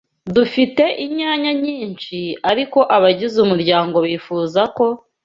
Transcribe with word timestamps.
Dufite 0.35 0.83
inyanya 1.05 1.51
nyinshi, 1.63 2.17
ariko 2.51 2.79
abagize 2.95 3.35
umuryango 3.45 3.95
bifuza 4.07 4.61
ko 4.77 4.85